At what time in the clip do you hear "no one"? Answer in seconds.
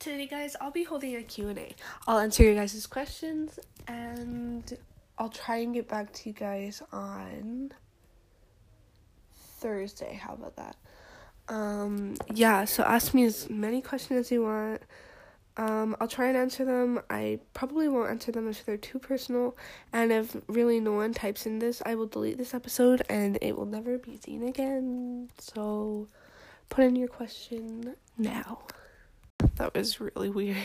20.80-21.12